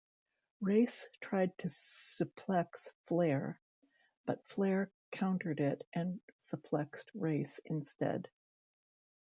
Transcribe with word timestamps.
Race 0.61 1.07
tried 1.21 1.55
to 1.59 1.67
suplex 1.67 2.89
Flair, 3.05 3.61
but 4.25 4.43
Flair 4.45 4.91
countered 5.11 5.59
it 5.59 5.83
and 5.93 6.19
suplexed 6.39 7.05
Race 7.13 7.59
instead. 7.65 8.27